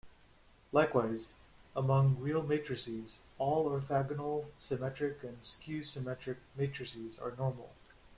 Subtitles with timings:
[0.71, 1.35] Likewise,
[1.75, 7.69] among real matrices, all orthogonal, symmetric, and skew-symmetric matrices are normal.